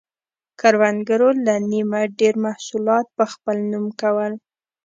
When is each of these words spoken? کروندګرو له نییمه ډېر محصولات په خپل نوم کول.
کروندګرو 0.59 1.29
له 1.45 1.55
نییمه 1.69 2.01
ډېر 2.19 2.35
محصولات 2.45 3.05
په 3.17 3.23
خپل 3.33 3.57
نوم 3.71 3.85
کول. 4.01 4.33